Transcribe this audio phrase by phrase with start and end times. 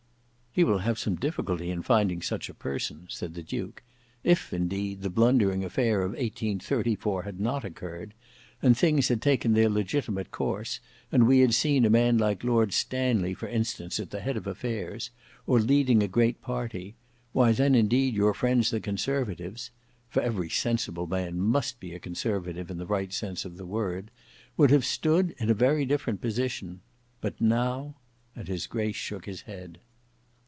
[0.53, 3.83] "He will have some difficulty in finding such a person," said the duke.
[4.21, 8.13] "If, indeed, the blundering affair of 1834 had not occurred,
[8.61, 12.73] and things had taken their legitimate course, and we had seen a man like Lord
[12.73, 15.09] Stanley for instance at the head of affairs,
[15.47, 16.95] or leading a great party,
[17.31, 22.77] why then indeed your friends the conservatives,—for every sensible man must be a conservative, in
[22.77, 26.81] the right sense of the word,—would have stood in a very different position;
[27.21, 27.95] but now—,"
[28.35, 29.77] and his grace shook his head.